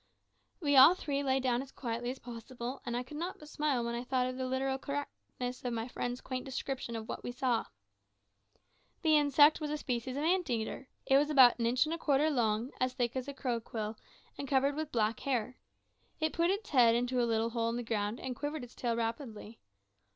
[0.59, 3.85] We all three lay down as quietly as possible, and I could not but smile
[3.85, 7.31] when I thought of the literal correctness of my friend's quaint description of what we
[7.31, 7.65] saw.
[9.03, 10.87] The insect was a species of ant eater.
[11.05, 13.95] It was about an inch and a quarter long, as thick as a crow quill,
[14.39, 15.59] and covered with black hair.
[16.19, 18.95] It put its head into a little hole in the ground, and quivered its tail
[18.95, 19.59] rapidly.